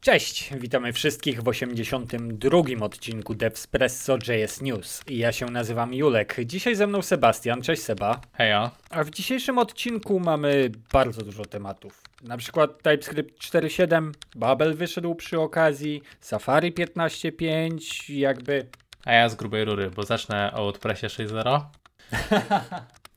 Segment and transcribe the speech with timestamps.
[0.00, 2.58] Cześć, witamy wszystkich w 82.
[2.80, 5.02] odcinku Devspresso JS News.
[5.08, 6.36] Ja się nazywam Julek.
[6.44, 7.62] Dzisiaj ze mną Sebastian.
[7.62, 8.20] Cześć Seba.
[8.32, 8.70] Heja.
[8.90, 12.02] A w dzisiejszym odcinku mamy bardzo dużo tematów.
[12.22, 18.66] Na przykład TypeScript 4.7, Babel wyszedł przy okazji, Safari 15.5, jakby...
[19.04, 21.60] A ja z grubej rury, bo zacznę o WordPressie 6.0.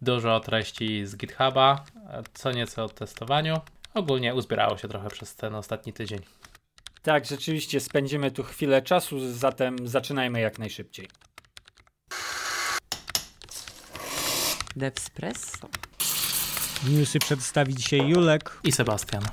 [0.02, 1.86] Dużo treści z GitHuba,
[2.34, 3.62] co nieco o testowaniu.
[3.94, 6.20] Ogólnie uzbierało się trochę przez ten ostatni tydzień.
[7.04, 11.08] Tak, rzeczywiście spędzimy tu chwilę czasu, zatem zaczynajmy jak najszybciej.
[14.76, 15.70] Devspresso.
[16.90, 18.60] Newsy przedstawi dzisiaj Julek.
[18.64, 19.24] I Sebastian.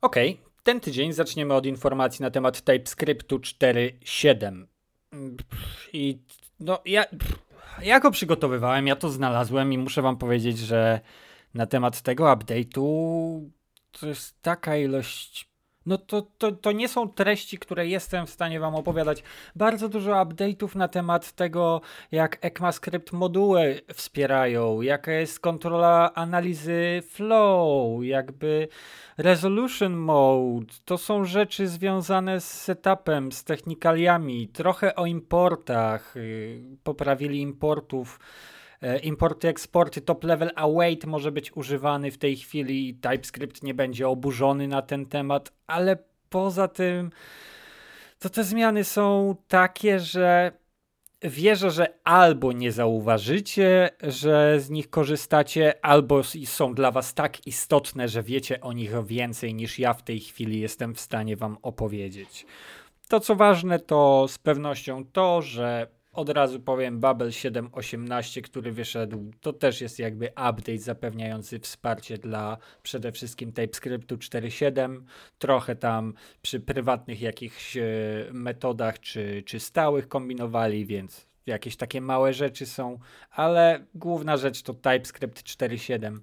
[0.00, 4.66] Okej, ten tydzień zaczniemy od informacji na temat TypeScriptu 4.7.
[5.92, 6.18] I
[6.60, 7.04] no ja,
[7.82, 11.00] ja go przygotowywałem, ja to znalazłem i muszę wam powiedzieć, że
[11.54, 13.50] na temat tego update'u
[14.00, 15.51] to jest taka ilość
[15.86, 19.22] no to, to, to nie są treści, które jestem w stanie Wam opowiadać.
[19.56, 21.80] Bardzo dużo update'ów na temat tego,
[22.12, 28.68] jak ECMAScript moduły wspierają, jaka jest kontrola analizy flow, jakby
[29.18, 30.74] resolution mode.
[30.84, 36.16] To są rzeczy związane z setupem, z technikaliami, trochę o importach.
[36.16, 38.18] Y, poprawili importów
[39.02, 42.94] importy, eksporty, top level await może być używany w tej chwili.
[42.94, 45.96] TypeScript nie będzie oburzony na ten temat, ale
[46.30, 47.10] poza tym
[48.18, 50.52] to te zmiany są takie, że
[51.22, 58.08] wierzę, że albo nie zauważycie, że z nich korzystacie, albo są dla Was tak istotne,
[58.08, 62.46] że wiecie o nich więcej niż ja w tej chwili jestem w stanie Wam opowiedzieć.
[63.08, 69.30] To co ważne, to z pewnością to, że od razu powiem, Babel 7.18, który wyszedł,
[69.40, 75.02] to też jest jakby update zapewniający wsparcie dla przede wszystkim TypeScriptu 4.7.
[75.38, 77.82] Trochę tam przy prywatnych jakichś e,
[78.32, 82.98] metodach czy, czy stałych kombinowali, więc jakieś takie małe rzeczy są,
[83.30, 86.18] ale główna rzecz to TypeScript 4.7.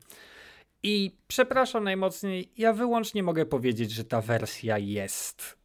[0.84, 5.59] I przepraszam najmocniej, ja wyłącznie mogę powiedzieć, że ta wersja jest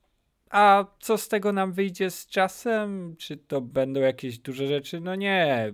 [0.54, 3.16] a co z tego nam wyjdzie z czasem?
[3.19, 5.00] Czy to będą jakieś duże rzeczy?
[5.00, 5.72] No nie.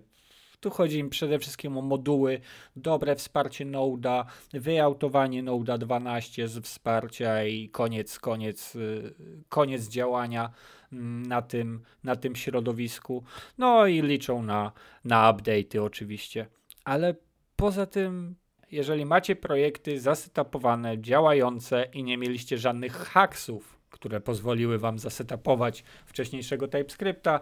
[0.61, 2.41] Tu chodzi im przede wszystkim o moduły,
[2.77, 9.15] dobre wsparcie Node'a, wyautowanie Node'a 12 z wsparcia i koniec, koniec, y,
[9.49, 10.51] koniec działania
[10.93, 13.25] mm, na tym, na tym środowisku.
[13.59, 14.73] No i liczą na,
[15.05, 16.47] na update'y oczywiście.
[16.85, 17.15] Ale
[17.57, 18.37] poza tym,
[18.71, 26.69] jeżeli macie projekty zasetapowane, działające i nie mieliście żadnych haksów, które pozwoliły wam zasetapować wcześniejszego
[26.69, 27.41] TypeScripta,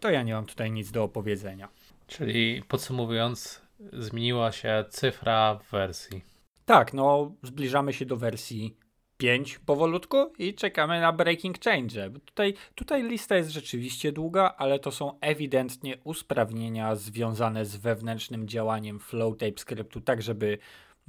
[0.00, 1.68] to ja nie mam tutaj nic do opowiedzenia.
[2.06, 3.62] Czyli podsumowując,
[3.92, 6.22] zmieniła się cyfra w wersji.
[6.64, 8.76] Tak, no zbliżamy się do wersji
[9.16, 12.10] 5 powolutku i czekamy na breaking change.
[12.10, 19.00] Tutaj, tutaj lista jest rzeczywiście długa, ale to są ewidentnie usprawnienia związane z wewnętrznym działaniem
[19.00, 20.58] flow TypeScriptu, tak żeby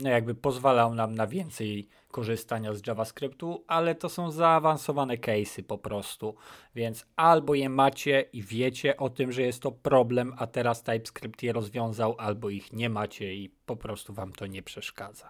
[0.03, 6.35] jakby pozwalał nam na więcej korzystania z JavaScriptu, ale to są zaawansowane case'y po prostu,
[6.75, 11.43] więc albo je macie i wiecie o tym, że jest to problem, a teraz TypeScript
[11.43, 15.29] je rozwiązał, albo ich nie macie i po prostu wam to nie przeszkadza.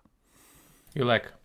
[0.95, 1.37] Julek,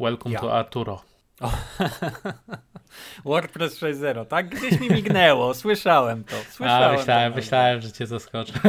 [0.00, 0.40] welcome ja.
[0.40, 1.15] to Arturo.
[3.24, 4.48] WordPress 6.0, tak?
[4.48, 6.36] Gdzieś mi mignęło, słyszałem to.
[6.50, 8.52] Słyszałem A, myślałem, to myślałem, że cię zaskoczę.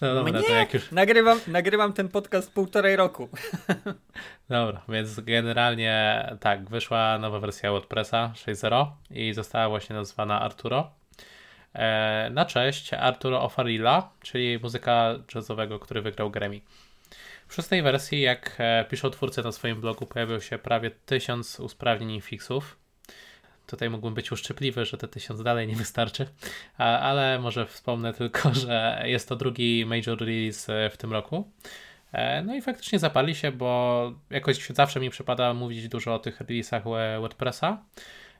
[0.00, 0.42] No dobra, Mnie?
[0.42, 0.92] to jak już...
[0.92, 3.28] Nagrywam, nagrywam ten podcast półtorej roku.
[4.48, 10.90] Dobra, więc generalnie tak, wyszła nowa wersja WordPressa 6.0 i została właśnie nazwana Arturo.
[11.74, 16.60] E, na cześć Arturo Ofarilla, czyli muzyka jazzowego, który wygrał Grammy.
[17.48, 22.10] W szóstej wersji, jak e, piszą twórcy na swoim blogu, pojawiło się prawie tysiąc usprawnień
[22.10, 22.78] i fixów.
[23.66, 26.26] Tutaj mógłbym być uszczypliwy, że te tysiąc dalej nie wystarczy,
[26.78, 31.50] ale może wspomnę tylko, że jest to drugi major release e, w tym roku.
[32.12, 36.40] E, no i faktycznie zapali się, bo jakoś zawsze mi przypada mówić dużo o tych
[36.40, 36.84] releasach
[37.20, 37.82] WordPressa.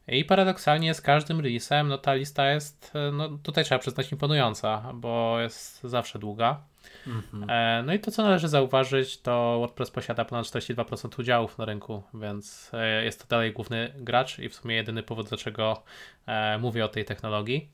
[0.09, 5.41] I paradoksalnie z każdym releasem no ta lista jest, no tutaj trzeba przyznać, imponująca, bo
[5.41, 6.61] jest zawsze długa.
[7.07, 7.51] Mhm.
[7.51, 12.03] E, no i to, co należy zauważyć, to WordPress posiada ponad 42% udziałów na rynku,
[12.15, 15.83] więc e, jest to dalej główny gracz i w sumie jedyny powód, dlaczego
[16.27, 17.69] e, mówię o tej technologii.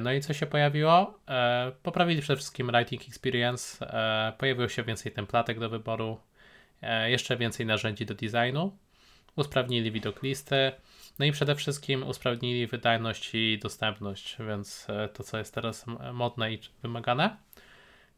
[0.00, 1.18] No i co się pojawiło?
[1.82, 3.86] Poprawili przede wszystkim Writing Experience,
[4.38, 6.20] pojawiło się więcej templatek do wyboru,
[7.06, 8.76] jeszcze więcej narzędzi do designu,
[9.36, 10.72] usprawnili widok listy,
[11.18, 16.58] no i przede wszystkim usprawnili wydajność i dostępność, więc to, co jest teraz modne i
[16.82, 17.36] wymagane.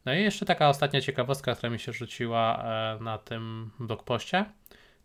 [0.07, 4.45] No i jeszcze taka ostatnia ciekawostka, która mi się rzuciła e, na tym blogpoście,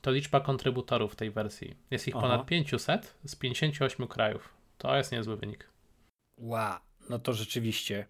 [0.01, 1.77] to liczba kontrybutorów tej wersji.
[1.91, 2.23] Jest ich Aha.
[2.23, 4.55] ponad 500 z 58 krajów.
[4.79, 5.71] To jest niezły wynik.
[6.37, 6.81] Ła,
[7.11, 8.07] no to rzeczywiście.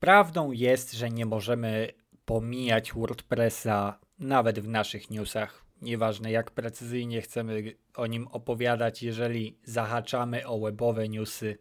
[0.00, 1.92] Prawdą jest, że nie możemy
[2.24, 5.64] pomijać WordPressa nawet w naszych newsach.
[5.82, 11.58] Nieważne jak precyzyjnie chcemy o nim opowiadać, jeżeli zahaczamy o webowe newsy.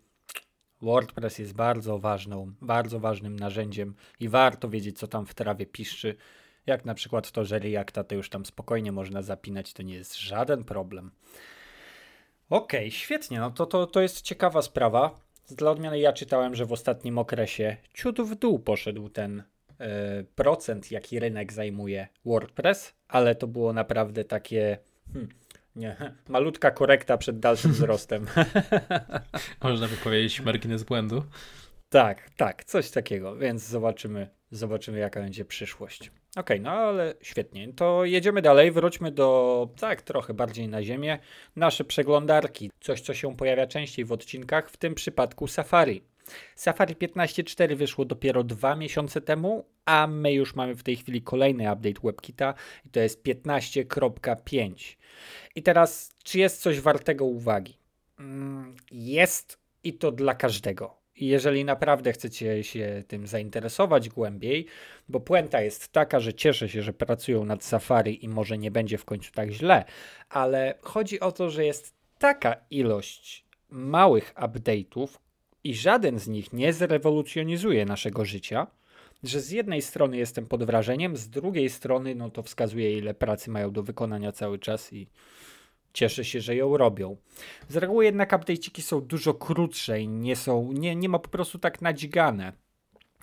[0.81, 6.15] WordPress jest bardzo ważną, bardzo ważnym narzędziem i warto wiedzieć, co tam w trawie piszczy.
[6.65, 10.17] Jak na przykład to, że Reacta to już tam spokojnie można zapinać, to nie jest
[10.19, 11.11] żaden problem.
[12.49, 15.19] Okej, świetnie, no to, to, to jest ciekawa sprawa.
[15.49, 19.43] Dla odmiany ja czytałem, że w ostatnim okresie ciut w dół poszedł ten
[20.35, 24.77] procent, jaki rynek zajmuje WordPress, ale to było naprawdę takie
[25.13, 25.29] hmm,
[25.77, 25.95] nie,
[26.27, 28.27] malutka korekta przed dalszym wzrostem.
[29.63, 31.23] Można by powiedzieć margines błędu.
[31.89, 36.11] tak, tak, coś takiego, więc zobaczymy, zobaczymy jaka będzie przyszłość.
[36.35, 37.73] Okej, no ale świetnie.
[37.73, 41.19] To jedziemy dalej, wróćmy do, tak, trochę bardziej na ziemię.
[41.55, 46.03] Nasze przeglądarki, coś co się pojawia częściej w odcinkach, w tym przypadku Safari.
[46.55, 51.73] Safari 15.4 wyszło dopiero dwa miesiące temu, a my już mamy w tej chwili kolejny
[51.73, 52.53] update WebKita
[52.85, 54.97] i to jest 15.5.
[55.55, 57.77] I teraz, czy jest coś wartego uwagi?
[58.19, 60.97] Mm, Jest i to dla każdego.
[61.15, 64.65] Jeżeli naprawdę chcecie się tym zainteresować głębiej,
[65.09, 68.97] bo puenta jest taka, że cieszę się, że pracują nad Safari i może nie będzie
[68.97, 69.85] w końcu tak źle,
[70.29, 75.07] ale chodzi o to, że jest taka ilość małych update'ów
[75.69, 78.67] i żaden z nich nie zrewolucjonizuje naszego życia,
[79.23, 83.51] że z jednej strony jestem pod wrażeniem, z drugiej strony no to wskazuje ile pracy
[83.51, 85.07] mają do wykonania cały czas i
[85.93, 87.17] cieszę się, że ją robią.
[87.69, 91.59] Z reguły jednak update'iki są dużo krótsze i nie są, nie, nie ma po prostu
[91.59, 92.53] tak nadzigane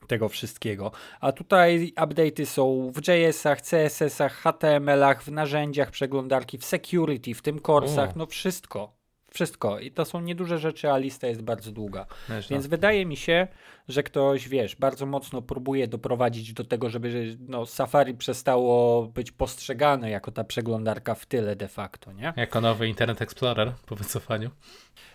[0.06, 0.93] tego wszystkiego.
[1.20, 7.61] A tutaj update'y są w JS-ach, CSS-ach, HTML-ach, w narzędziach przeglądarki, w security, w tym
[7.61, 8.12] corsach, O.
[8.17, 8.94] no wszystko.
[9.35, 9.79] Wszystko.
[9.81, 12.07] I to są nieduże rzeczy, a lista jest bardzo długa.
[12.51, 13.49] Więc wydaje mi się,
[13.89, 20.11] że ktoś, wiesz, bardzo mocno próbuje doprowadzić do tego, żeby no, Safari przestało być postrzegane
[20.11, 22.33] jako ta przeglądarka w tyle de facto, nie?
[22.37, 24.51] Jako nowy Internet Explorer po wycofaniu.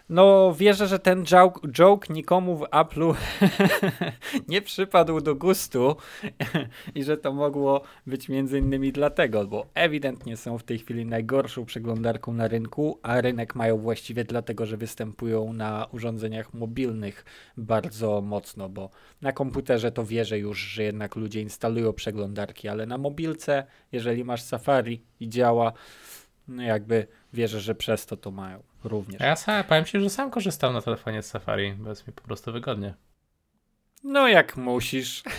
[0.10, 3.16] No, wierzę, że ten joke, joke nikomu w Apple'u
[4.48, 5.96] nie przypadł do gustu
[6.96, 11.66] i że to mogło być między innymi dlatego, bo ewidentnie są w tej chwili najgorszą
[11.66, 17.26] przeglądarką na rynku, a rynek mają właściwie dlatego, że występują na urządzeniach mobilnych
[17.58, 18.90] bardzo mocno, bo
[19.22, 24.42] na komputerze to wierzę już, że jednak ludzie instalują przeglądarki, ale na mobilce, jeżeli masz
[24.42, 25.74] Safari i działa,
[26.58, 29.22] jakby wierzę, że przez to to mają również.
[29.22, 32.14] A ja sam, powiem ci, że sam korzystam na telefonie z Safari, bo jest mi
[32.14, 32.94] po prostu wygodnie.
[34.04, 35.24] No jak musisz.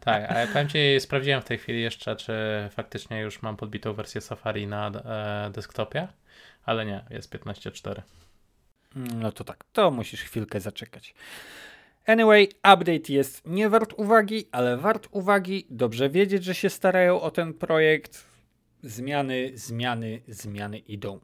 [0.00, 2.32] Tak, a ja powiem ci, sprawdziłem w tej chwili jeszcze, czy
[2.70, 6.08] faktycznie już mam podbitą wersję Safari na e, desktopie,
[6.64, 8.02] ale nie, jest 15.4.
[8.94, 11.14] No to tak, to musisz chwilkę zaczekać.
[12.06, 15.66] Anyway, update jest nie wart uwagi, ale wart uwagi.
[15.70, 18.24] Dobrze wiedzieć, że się starają o ten projekt.
[18.82, 21.20] Zmiany, zmiany, zmiany idą.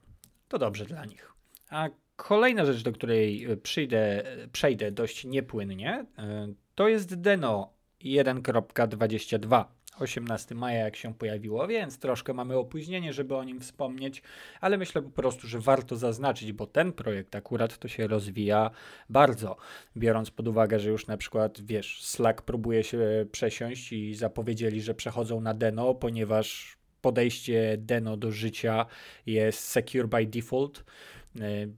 [0.48, 1.32] To dobrze dla nich.
[1.70, 4.22] A kolejna rzecz, do której e, przyjdę,
[4.52, 9.64] przejdę dość niepłynnie, e, to jest Deno 1.22.
[9.98, 14.22] 18 maja, jak się pojawiło, więc troszkę mamy opóźnienie, żeby o nim wspomnieć,
[14.60, 18.70] ale myślę po prostu, że warto zaznaczyć, bo ten projekt akurat to się rozwija
[19.08, 19.56] bardzo,
[19.96, 24.94] biorąc pod uwagę, że już na przykład, wiesz, Slack próbuje się przesiąść i zapowiedzieli, że
[24.94, 28.86] przechodzą na Deno, ponieważ podejście Deno do życia
[29.26, 30.82] jest secure by default, e,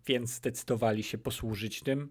[0.06, 2.08] więc zdecydowali się posłużyć tym.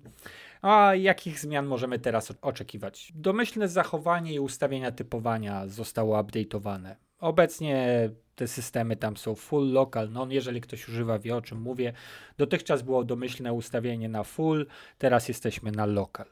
[0.61, 3.11] A jakich zmian możemy teraz oczekiwać?
[3.15, 6.95] Domyślne zachowanie i ustawienia typowania zostało update'owane.
[7.19, 11.93] Obecnie te systemy tam są full local non, jeżeli ktoś używa wie o czym mówię.
[12.37, 14.65] Dotychczas było domyślne ustawienie na full,
[14.97, 16.25] teraz jesteśmy na local.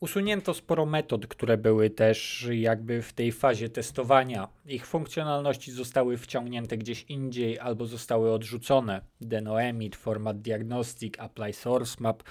[0.00, 4.48] Usunięto sporo metod, które były też jakby w tej fazie testowania.
[4.66, 9.00] Ich funkcjonalności zostały wciągnięte gdzieś indziej albo zostały odrzucone.
[9.20, 12.22] Denoemit, Format Diagnostic, Apply Source Map.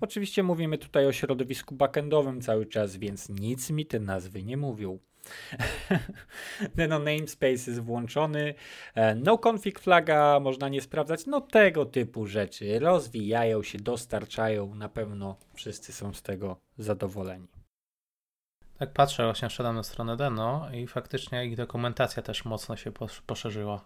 [0.00, 4.98] Oczywiście mówimy tutaj o środowisku backendowym cały czas, więc nic mi te nazwy nie mówią.
[6.76, 8.54] Deno namespace jest włączony,
[8.94, 14.88] e, no config flaga można nie sprawdzać, no tego typu rzeczy rozwijają się, dostarczają, na
[14.88, 17.48] pewno wszyscy są z tego zadowoleni.
[18.78, 23.22] Tak patrzę, właśnie wszedłem na stronę Deno i faktycznie ich dokumentacja też mocno się posz-
[23.26, 23.84] poszerzyła.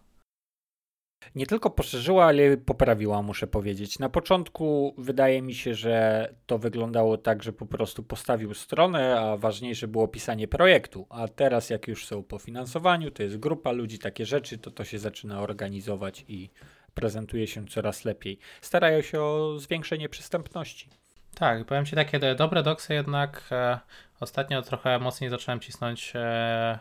[1.34, 3.98] Nie tylko poszerzyła, ale poprawiła, muszę powiedzieć.
[3.98, 9.36] Na początku wydaje mi się, że to wyglądało tak, że po prostu postawił stronę, a
[9.36, 11.06] ważniejsze było pisanie projektu.
[11.10, 14.84] A teraz, jak już są po finansowaniu, to jest grupa ludzi, takie rzeczy, to to
[14.84, 16.50] się zaczyna organizować i
[16.94, 18.38] prezentuje się coraz lepiej.
[18.60, 20.88] Starają się o zwiększenie przystępności.
[21.34, 23.78] Tak, powiem Ci takie dobre doksy, jednak e,
[24.20, 26.78] ostatnio trochę mocniej zacząłem cisnąć e,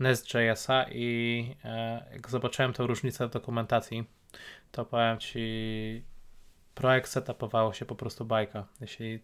[0.00, 4.04] Nest.jsa i e, jak zobaczyłem tę różnicę w dokumentacji,
[4.70, 6.04] to powiem Ci,
[6.74, 8.66] projekt setupowało się po prostu bajka.
[8.80, 9.20] Jeśli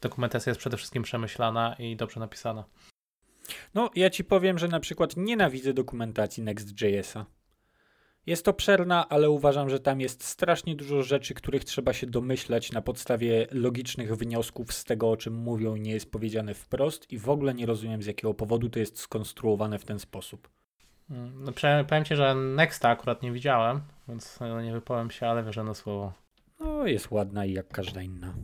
[0.00, 2.64] dokumentacja jest przede wszystkim przemyślana i dobrze napisana.
[3.74, 7.26] No, ja Ci powiem, że na przykład nienawidzę dokumentacji Next.jsa.
[8.26, 12.72] Jest to przerna, ale uważam, że tam jest strasznie dużo rzeczy, których trzeba się domyślać
[12.72, 17.28] na podstawie logicznych wniosków z tego, o czym mówią, nie jest powiedziane wprost i w
[17.28, 20.48] ogóle nie rozumiem, z jakiego powodu to jest skonstruowane w ten sposób.
[21.10, 21.52] Mm, no,
[21.88, 26.12] powiem ci, że Nexta akurat nie widziałem, więc nie wypowiem się, ale wierzę na słowo.
[26.60, 28.34] No, jest ładna i jak każda inna.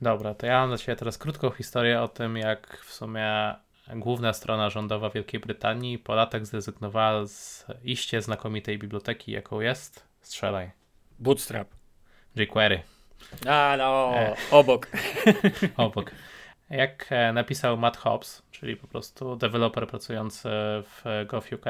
[0.00, 3.54] Dobra, to ja mam dla Ciebie teraz krótką historię o tym, jak w sumie
[3.96, 10.06] główna strona rządowa Wielkiej Brytanii po latach zrezygnowała z iście znakomitej biblioteki, jaką jest.
[10.20, 10.70] Strzelaj.
[11.18, 11.68] Bootstrap.
[12.36, 12.82] jQuery.
[13.46, 14.36] A, no, e.
[14.50, 14.88] obok.
[15.76, 16.10] obok.
[16.70, 20.48] Jak e, napisał Matt Hobbs, czyli po prostu deweloper pracujący
[20.82, 21.66] w GovUK,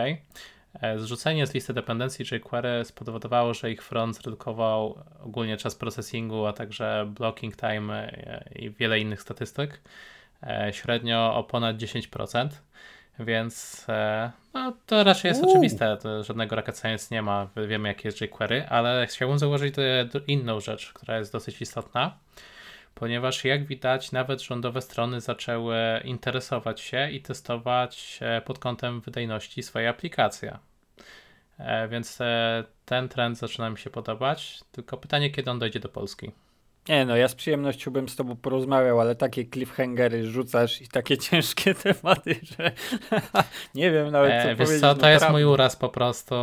[0.80, 6.52] e, zrzucenie z listy dependencji jQuery spowodowało, że ich front zredukował ogólnie czas processingu, a
[6.52, 8.12] także blocking time
[8.56, 9.80] i wiele innych statystyk.
[10.42, 12.48] E, średnio o ponad 10%,
[13.18, 18.08] więc e, no, to raczej jest oczywiste, to żadnego rocket science nie ma, wiemy jakie
[18.08, 19.74] jest jQuery, ale chciałbym zauważyć
[20.26, 22.18] inną rzecz, która jest dosyć istotna,
[22.94, 29.62] ponieważ jak widać nawet rządowe strony zaczęły interesować się i testować e, pod kątem wydajności
[29.62, 30.58] swoje aplikacje.
[31.90, 32.18] Więc
[32.84, 36.32] ten trend zaczyna mi się podobać, tylko pytanie kiedy on dojdzie do Polski.
[36.88, 41.18] Nie no, ja z przyjemnością bym z tobą porozmawiał, ale takie cliffhangery rzucasz i takie
[41.28, 42.72] ciężkie tematy, że
[43.74, 44.80] nie wiem nawet co e, wiesz powiedzieć.
[44.80, 46.34] Co, to jest mój uraz po prostu.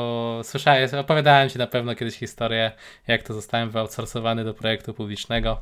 [0.44, 2.72] Słyszałem, opowiadałem ci na pewno kiedyś historię,
[3.08, 5.62] jak to zostałem wyoutsourcowany do projektu publicznego,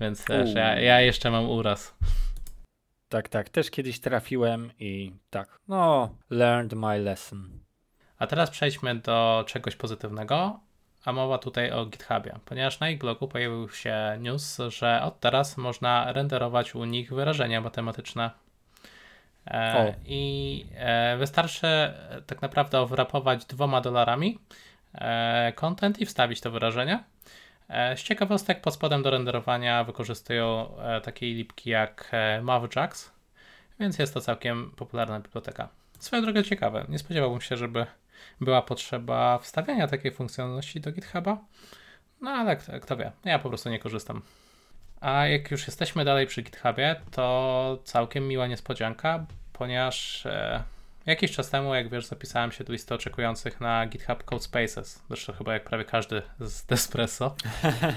[0.00, 1.94] więc też ja, ja jeszcze mam uraz.
[3.08, 7.60] Tak, tak, też kiedyś trafiłem i tak, no, learned my lesson.
[8.18, 10.60] A teraz przejdźmy do czegoś pozytywnego,
[11.04, 15.56] a mowa tutaj o GitHubie, ponieważ na ich blogu pojawił się news, że od teraz
[15.56, 18.30] można renderować u nich wyrażenia matematyczne.
[19.46, 24.38] E, I e, wystarczy e, tak naprawdę wrapować dwoma dolarami
[24.94, 27.04] e, content i wstawić to wyrażenie.
[27.68, 33.12] E, z ciekawostek pod spodem do renderowania wykorzystują e, takie lipki jak MavJax,
[33.80, 35.68] więc jest to całkiem popularna biblioteka.
[35.98, 36.84] Swoją drogą ciekawe.
[36.88, 37.86] Nie spodziewałbym się, żeby
[38.40, 41.38] była potrzeba wstawiania takiej funkcjonalności do GitHuba.
[42.20, 44.22] No ale kto wie, ja po prostu nie korzystam.
[45.00, 50.62] A jak już jesteśmy dalej przy GitHubie, to całkiem miła niespodzianka, ponieważ e,
[51.06, 55.02] jakiś czas temu, jak wiesz, zapisałem się do listy oczekujących na GitHub Code Spaces.
[55.08, 57.34] Zresztą chyba jak prawie każdy z Despresso.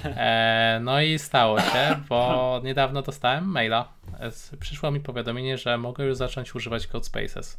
[0.05, 3.93] E, no i stało się, bo niedawno dostałem maila.
[4.19, 7.57] E, przyszło mi powiadomienie, że mogę już zacząć używać Code Spaces.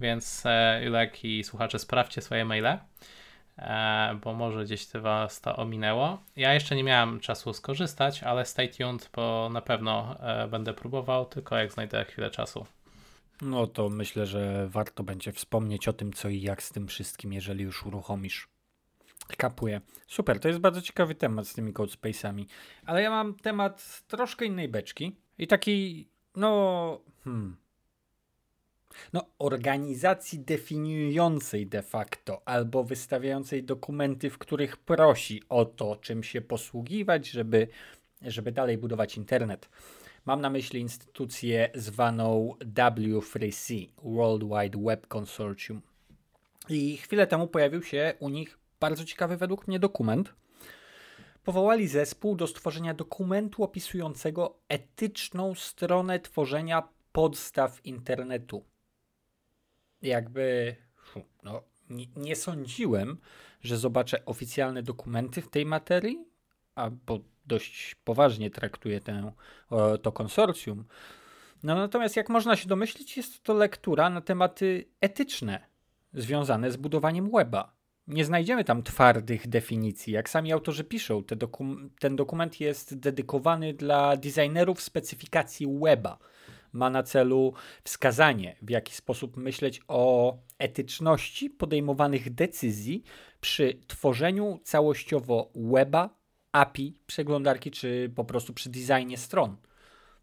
[0.00, 0.44] Więc
[0.84, 2.78] Julek i słuchacze, sprawdźcie swoje maile,
[3.58, 6.22] e, bo może gdzieś Was to ominęło.
[6.36, 11.26] Ja jeszcze nie miałem czasu skorzystać, ale stay tuned, bo na pewno e, będę próbował,
[11.26, 12.66] tylko jak znajdę chwilę czasu.
[13.42, 17.32] No to myślę, że warto będzie wspomnieć o tym, co i jak z tym wszystkim,
[17.32, 18.48] jeżeli już uruchomisz.
[19.36, 19.80] Kapuję.
[20.06, 22.44] Super, to jest bardzo ciekawy temat z tymi codespace'ami.
[22.86, 27.56] Ale ja mam temat troszkę innej beczki i taki, no, hmm,
[29.12, 36.40] no, organizacji definiującej de facto albo wystawiającej dokumenty, w których prosi o to, czym się
[36.40, 37.68] posługiwać, żeby,
[38.22, 39.68] żeby dalej budować internet.
[40.26, 45.82] Mam na myśli instytucję zwaną W3C, World Wide Web Consortium.
[46.68, 50.34] I chwilę temu pojawił się u nich bardzo ciekawy według mnie dokument.
[51.44, 58.64] Powołali zespół do stworzenia dokumentu opisującego etyczną stronę tworzenia podstaw internetu
[60.02, 60.76] jakby
[61.42, 63.18] no, nie, nie sądziłem,
[63.60, 66.24] że zobaczę oficjalne dokumenty w tej materii,
[66.74, 69.32] a bo dość poważnie traktuję tę,
[70.02, 70.84] to konsorcjum.
[71.62, 75.60] No natomiast jak można się domyślić, jest to lektura na tematy etyczne
[76.14, 77.76] związane z budowaniem weba.
[78.06, 80.12] Nie znajdziemy tam twardych definicji.
[80.12, 86.18] Jak sami autorzy piszą, te dokum ten dokument jest dedykowany dla designerów specyfikacji weba
[86.76, 87.52] ma na celu
[87.84, 93.02] wskazanie, w jaki sposób myśleć o etyczności podejmowanych decyzji
[93.40, 96.10] przy tworzeniu całościowo weba,
[96.52, 99.56] API, przeglądarki, czy po prostu przy designie stron.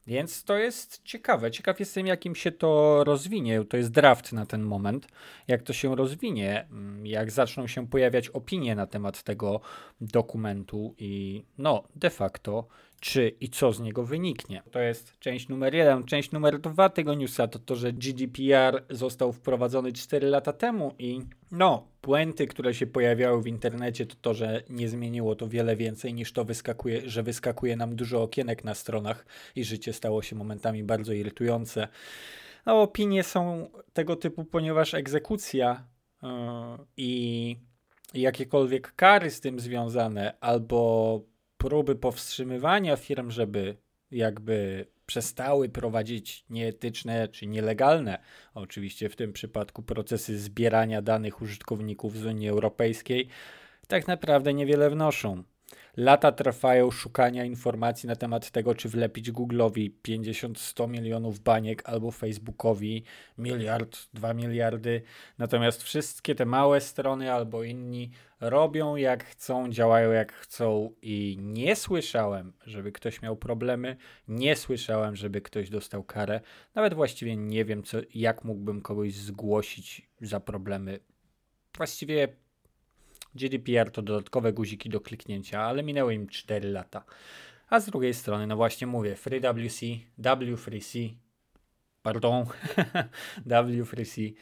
[0.08, 1.52] Więc to jest ciekawe.
[1.52, 3.64] Ciekaw jestem, jakim się to rozwinie.
[3.66, 5.08] To jest draft na ten moment.
[5.48, 9.62] Jak to się rozwinie, mm, jak zaczną się pojawiać opinie na temat tego
[10.02, 12.68] dokumentu i no, de facto,
[13.04, 14.64] czy i co z niego wyniknie.
[14.72, 16.04] To jest część numer jeden.
[16.04, 21.22] Część numer dwa tego newsa to to, że GDPR został wprowadzony 4 lata temu i
[21.52, 26.14] no, puenty, które się pojawiały w internecie, to to, że nie zmieniło to wiele więcej
[26.14, 30.84] niż to wyskakuje, że wyskakuje nam dużo okienek na stronach i życie stało się momentami
[30.84, 31.88] bardzo irytujące.
[32.66, 35.88] No, opinie są tego typu, ponieważ egzekucja
[36.22, 36.30] yy,
[36.98, 37.56] i
[38.14, 41.33] jakiekolwiek kary z tym związane, albo
[41.64, 43.78] próby powstrzymywania firm, żeby
[44.12, 48.20] jakby przestały prowadzić nieetyczne czy nielegalne,
[48.54, 53.28] oczywiście w tym przypadku procesy zbierania danych użytkowników z Unii Europejskiej,
[53.88, 55.44] tak naprawdę niewiele wnoszą.
[55.98, 63.04] Lata trwają szukania informacji na temat tego, czy wlepić Google'owi 50-100 milionów baniek albo Facebookowi
[63.38, 65.02] miliard, 2 miliardy.
[65.38, 71.76] Natomiast wszystkie te małe strony albo inni robią jak chcą, działają jak chcą i nie
[71.76, 73.96] słyszałem, żeby ktoś miał problemy,
[74.28, 76.42] nie słyszałem, żeby ktoś dostał karę.
[76.76, 81.00] Nawet właściwie nie wiem, co, jak mógłbym kogoś zgłosić za problemy.
[81.78, 82.28] Właściwie
[83.36, 87.06] GDPR to dodatkowe guziki do kliknięcia, ale minęły im 4 lata.
[87.70, 89.86] A z drugiej strony, no właśnie mówię, FreeWC,
[90.20, 91.14] W3C,
[92.02, 92.46] pardon,
[93.48, 94.34] W3C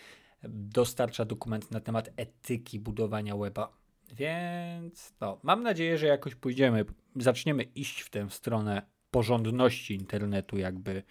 [0.50, 3.78] dostarcza dokument na temat etyki budowania weba.
[4.14, 8.82] Więc no, mam nadzieję, że jakoś pójdziemy, zaczniemy iść w tę stronę
[9.12, 11.04] porządności internetu, jakby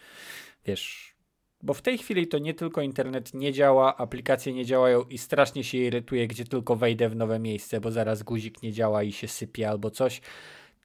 [0.65, 1.15] wiesz,
[1.63, 5.65] bo w tej chwili to nie tylko internet nie działa, aplikacje nie działają i strasznie
[5.65, 9.29] się irytuje, gdzie tylko wejdę w nowe miejsce, bo zaraz guzik nie działa i się
[9.29, 10.21] sypie albo coś.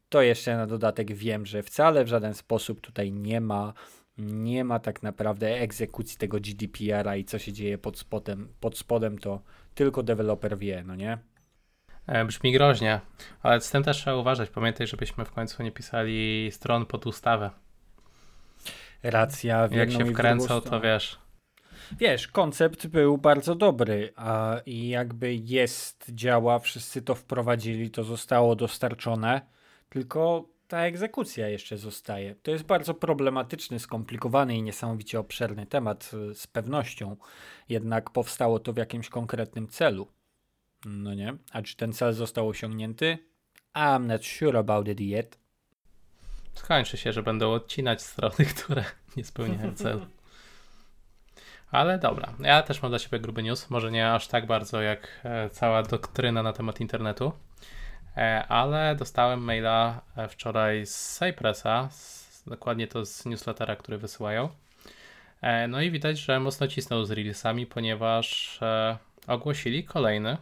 [0.10, 3.74] To jeszcze na dodatek wiem, że wcale w żaden sposób tutaj nie ma
[4.18, 9.18] nie ma tak naprawdę egzekucji tego GDPR-a i co się dzieje pod spodem, pod spodem
[9.18, 9.42] to
[9.74, 11.18] tylko deweloper wie, no nie?
[12.08, 13.02] E, brzmi groźnie,
[13.42, 14.50] ale z tym też trzeba uważać.
[14.50, 17.65] Pamiętaj, żebyśmy w końcu nie pisali stron pod ustawę.
[19.06, 19.68] Racja.
[19.68, 21.20] W Jak się wkręcał, to wiesz.
[22.00, 28.56] Wiesz, koncept był bardzo dobry, a i jakby jest, działa, wszyscy to wprowadzili, to zostało
[28.56, 29.42] dostarczone,
[29.90, 32.36] tylko ta egzekucja jeszcze zostaje.
[32.36, 37.18] To jest bardzo problematyczny, skomplikowany i niesamowicie obszerny temat z pewnością,
[37.70, 40.08] jednak powstało to w jakimś konkretnym celu.
[40.86, 41.38] No nie?
[41.52, 43.18] A czy ten cel został osiągnięty?
[43.76, 45.45] I'm not sure about it yet.
[46.56, 48.84] Skończy się, że będą odcinać strony, które
[49.18, 50.06] nie spełniają celu.
[51.72, 55.08] Ale dobra, ja też mam dla siebie gruby news, może nie aż tak bardzo jak
[55.24, 57.34] e, cała doktryna na temat internetu,
[58.18, 61.90] e, ale dostałem maila e, wczoraj z Cypressa,
[62.48, 64.50] dokładnie to z newslettera, który wysyłają.
[65.68, 68.60] No i widać, że mocno cisnął z releasami, ponieważ
[69.28, 70.38] ogłosili kolejny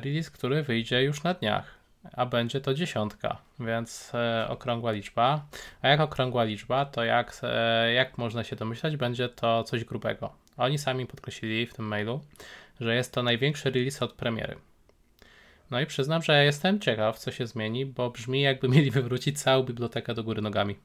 [0.00, 1.79] release, który wyjdzie już na dniach
[2.12, 5.46] a będzie to dziesiątka, więc e, okrągła liczba.
[5.82, 10.32] A jak okrągła liczba, to jak, e, jak można się domyślać, będzie to coś grubego.
[10.56, 12.20] Oni sami podkreślili w tym mailu,
[12.80, 14.56] że jest to największy release od premiery.
[15.70, 19.62] No i przyznam, że jestem ciekaw, co się zmieni, bo brzmi jakby mieli wywrócić całą
[19.62, 20.76] bibliotekę do góry nogami.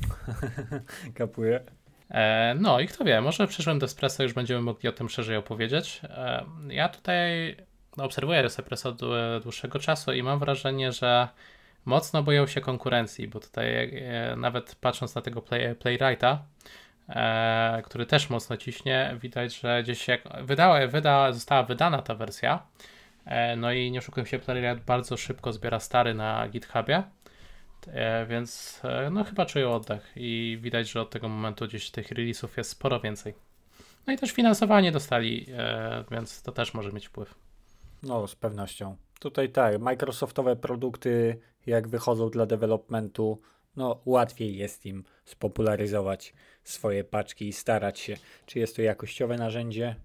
[1.14, 1.60] Kapuję.
[2.10, 5.36] E, no i kto wie, może w przyszłym Despresso już będziemy mogli o tym szerzej
[5.36, 6.00] opowiedzieć.
[6.04, 7.56] E, ja tutaj
[7.96, 9.00] obserwuję Espresso od
[9.42, 11.28] dłuższego czasu i mam wrażenie, że
[11.84, 16.42] mocno boją się konkurencji, bo tutaj e, nawet patrząc na tego play, playwrighta,
[17.08, 22.66] e, który też mocno ciśnie, widać, że gdzieś jak wydała, wyda, została wydana ta wersja,
[23.24, 27.02] e, no i nie oszukuję się, playwright bardzo szybko zbiera stary na GitHubie,
[27.86, 32.10] e, więc e, no chyba czują oddech i widać, że od tego momentu gdzieś tych
[32.10, 33.34] releasów jest sporo więcej.
[34.06, 37.41] No i też finansowanie dostali, e, więc to też może mieć wpływ.
[38.02, 38.96] No, z pewnością.
[39.20, 43.40] Tutaj tak, Microsoftowe produkty, jak wychodzą dla developmentu,
[43.76, 46.34] no łatwiej jest im spopularyzować
[46.64, 48.16] swoje paczki i starać się.
[48.46, 49.96] Czy jest to jakościowe narzędzie?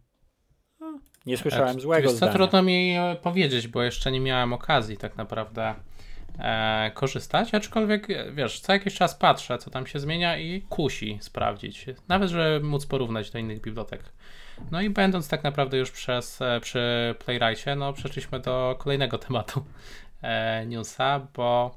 [0.79, 2.31] No, nie słyszałem tak, złego zdania.
[2.31, 5.75] To trudno mi e, powiedzieć, bo jeszcze nie miałem okazji tak naprawdę
[6.39, 11.17] e, korzystać, aczkolwiek e, wiesz, co jakiś czas patrzę, co tam się zmienia i kusi
[11.21, 11.85] sprawdzić.
[12.07, 14.03] Nawet, żeby móc porównać do innych bibliotek.
[14.71, 19.65] No i będąc tak naprawdę już przez, e, przy Playwrightie, no przeszliśmy do kolejnego tematu
[20.21, 21.75] e, newsa, bo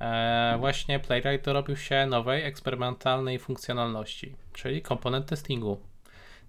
[0.00, 5.80] e, właśnie Playwright dorobił się nowej, eksperymentalnej funkcjonalności, czyli komponent testingu.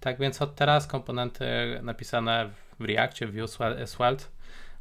[0.00, 1.44] Tak więc od teraz komponenty
[1.82, 3.48] napisane w Reactie, w Vue,
[3.86, 4.24] Svelte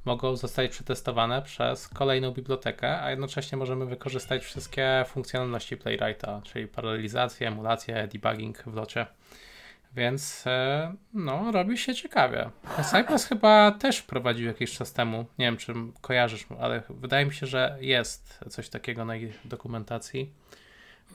[0.05, 7.47] mogą zostać przetestowane przez kolejną bibliotekę, a jednocześnie możemy wykorzystać wszystkie funkcjonalności Playwrighta, czyli paralelizację,
[7.47, 9.05] emulację, debugging w locie.
[9.95, 12.49] Więc e, no, robi się ciekawie.
[12.91, 15.25] Cypress chyba też prowadził jakiś czas temu.
[15.39, 20.33] Nie wiem, czy kojarzysz, ale wydaje mi się, że jest coś takiego na ich dokumentacji.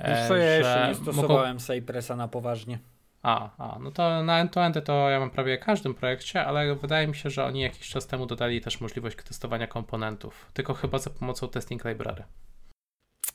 [0.01, 1.61] Wiesz co, ja jeszcze nie stosowałem mogą...
[1.61, 2.79] Cypressa na poważnie.
[3.23, 7.07] A, a, no to na end-to-end to ja mam prawie w każdym projekcie, ale wydaje
[7.07, 11.11] mi się, że oni jakiś czas temu dodali też możliwość testowania komponentów, tylko chyba za
[11.11, 12.25] pomocą testing library.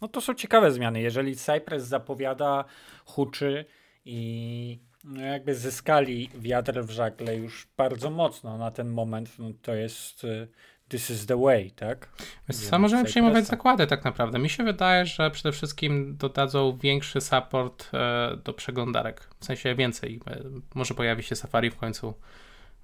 [0.01, 1.01] No to są ciekawe zmiany.
[1.01, 2.65] Jeżeli Cypress zapowiada,
[3.05, 3.65] huczy
[4.05, 9.73] i no jakby zyskali wiatr w żagle już bardzo mocno na ten moment, no to
[9.73, 10.47] jest y,
[10.93, 12.09] this is the way, tak?
[12.51, 14.39] Co, możemy przejmować zakłady tak naprawdę.
[14.39, 19.29] Mi się wydaje, że przede wszystkim dodadzą większy support e, do przeglądarek.
[19.39, 20.19] W sensie więcej.
[20.27, 20.39] E,
[20.75, 22.13] może pojawi się Safari w końcu.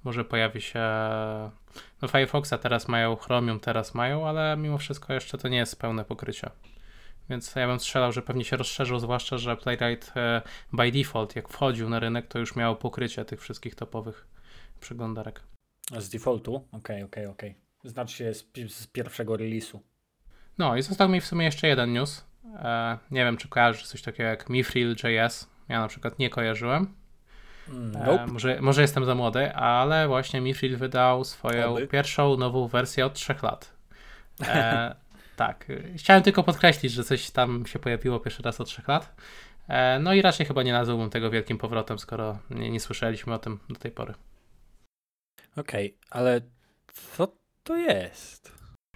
[0.03, 0.79] Może pojawi się.
[2.01, 6.05] No Firefoxa teraz mają, Chromium teraz mają, ale mimo wszystko jeszcze to nie jest pełne
[6.05, 6.49] pokrycie.
[7.29, 10.41] Więc ja bym strzelał, że pewnie się rozszerzył, zwłaszcza, że Playwright e,
[10.73, 14.27] by default, jak wchodził na rynek, to już miał pokrycie tych wszystkich topowych
[14.79, 15.41] przeglądarek.
[15.97, 16.55] Z defaultu?
[16.55, 17.49] Okej, okay, okej, okay, okej.
[17.49, 17.68] Okay.
[17.83, 19.79] Znaczy się z, z pierwszego release'u.
[20.57, 22.25] No i został mi w sumie jeszcze jeden news.
[22.55, 25.49] E, nie wiem, czy kojarzysz coś takiego jak Mifril.js.
[25.69, 26.95] Ja na przykład nie kojarzyłem.
[27.69, 28.23] E, nope.
[28.23, 31.87] E, może, może jestem za młody, ale właśnie Mifril wydał swoją Oby.
[31.87, 33.73] pierwszą nową wersję od trzech lat.
[34.47, 34.95] E,
[35.35, 35.65] tak.
[35.97, 39.15] Chciałem tylko podkreślić, że coś tam się pojawiło pierwszy raz od trzech lat.
[39.67, 43.39] E, no i raczej chyba nie nazwałbym tego wielkim powrotem, skoro nie, nie słyszeliśmy o
[43.39, 44.13] tym do tej pory.
[45.55, 46.41] Okej, okay, ale
[46.93, 47.38] co
[47.69, 48.51] to jest?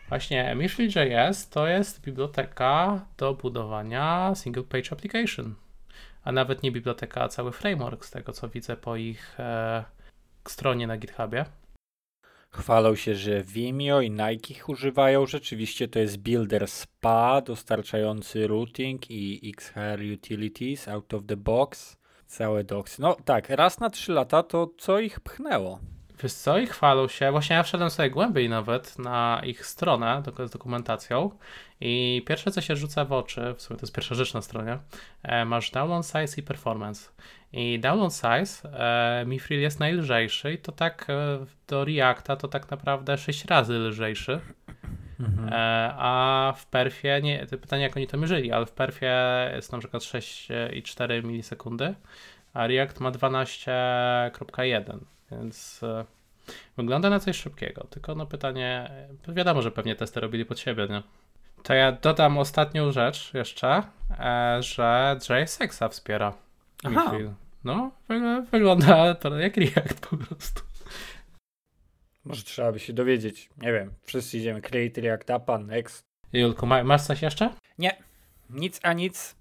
[0.09, 5.55] Właśnie Mishli.js to jest biblioteka do budowania single page application.
[6.23, 9.83] A nawet nie biblioteka, a cały framework z tego co widzę po ich e,
[10.47, 11.45] stronie na GitHubie.
[12.51, 15.25] Chwalą się, że Vimeo i Nike ich używają.
[15.25, 21.97] Rzeczywiście to jest Builder SPA dostarczający routing i XHR Utilities out of the box.
[22.27, 22.99] Całe docs.
[22.99, 25.79] No tak, raz na 3 lata to co ich pchnęło?
[26.23, 27.31] Wiesz co, i chwalą się.
[27.31, 31.31] Właśnie ja wszedłem sobie głębiej nawet na ich stronę z dokumentacją
[31.81, 34.77] i pierwsze co się rzuca w oczy, w sumie to jest pierwsza rzecz na stronie,
[35.23, 37.09] e, masz download size i performance.
[37.53, 42.71] I download size e, Mifril jest najlżejszy i to tak e, do Reacta to tak
[42.71, 44.39] naprawdę 6 razy lżejszy.
[45.19, 45.53] Mhm.
[45.53, 49.15] E, a w perfie, nie, pytanie jak oni to mierzyli, ale w perfie
[49.55, 51.95] jest na przykład 6,4 milisekundy,
[52.53, 56.05] a React ma 12,1 więc e,
[56.77, 57.87] wygląda na coś szybkiego.
[57.89, 58.91] Tylko no pytanie,
[59.27, 61.03] wiadomo, że pewnie testy robili pod siebie, nie?
[61.63, 63.83] To ja dodam ostatnią rzecz jeszcze,
[64.19, 66.33] e, że JSX-a wspiera.
[66.83, 67.11] Aha.
[67.63, 67.91] No,
[68.51, 70.61] wygląda to jak React po prostu.
[72.25, 73.49] Może trzeba by się dowiedzieć.
[73.57, 76.03] Nie wiem, wszyscy idziemy Create React Appa, Next.
[76.33, 77.53] Julku, masz coś jeszcze?
[77.77, 77.97] Nie,
[78.49, 79.35] nic a nic.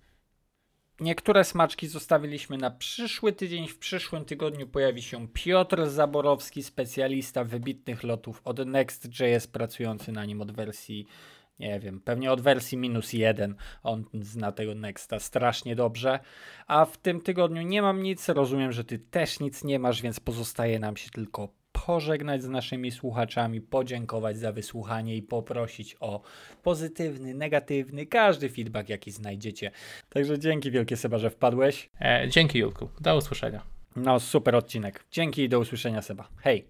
[1.02, 3.68] Niektóre smaczki zostawiliśmy na przyszły tydzień.
[3.68, 10.40] W przyszłym tygodniu pojawi się Piotr Zaborowski, specjalista wybitnych lotów od Next.js, pracujący na nim
[10.40, 11.06] od wersji,
[11.58, 13.54] nie wiem, pewnie od wersji minus jeden.
[13.82, 16.20] On zna tego Nexta strasznie dobrze.
[16.66, 18.28] A w tym tygodniu nie mam nic.
[18.28, 21.48] Rozumiem, że ty też nic nie masz, więc pozostaje nam się tylko
[21.86, 26.20] pożegnać z naszymi słuchaczami, podziękować za wysłuchanie i poprosić o
[26.62, 29.70] pozytywny, negatywny, każdy feedback, jaki znajdziecie.
[30.08, 31.90] Także dzięki wielkie Seba, że wpadłeś.
[32.00, 32.88] E, dzięki Julku.
[33.00, 33.62] Do usłyszenia.
[33.96, 35.04] No, super odcinek.
[35.10, 36.28] Dzięki i do usłyszenia Seba.
[36.40, 36.64] Hej.